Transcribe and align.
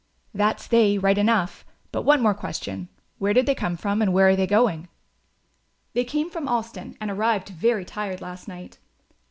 "That's 0.33 0.65
they, 0.65 0.97
right 0.97 1.15
enough; 1.15 1.63
but 1.91 2.01
one 2.01 2.23
more 2.23 2.33
question 2.33 2.89
Where 3.19 3.35
did 3.35 3.45
they 3.45 3.53
come 3.53 3.77
from 3.77 4.01
and 4.01 4.11
where 4.11 4.29
are 4.29 4.35
they 4.35 4.47
going?" 4.47 4.87
"They 5.93 6.03
came 6.05 6.31
from 6.31 6.47
Alston 6.47 6.97
and 6.99 7.11
arrived 7.11 7.49
very 7.49 7.85
tired 7.85 8.19
last 8.19 8.47
night." 8.47 8.79